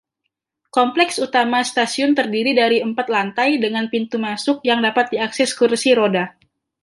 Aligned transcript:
Kompleks 0.77 1.17
utama 1.25 1.59
stasiun 1.71 2.13
terdiri 2.19 2.51
dari 2.61 2.77
empat 2.87 3.05
lantai 3.15 3.51
dengan 3.63 3.85
pintu 3.93 4.15
masuk 4.25 4.57
yang 4.69 4.79
dapat 4.87 5.05
diakses 5.13 5.49
kursi 5.59 5.89
roda. 5.99 6.25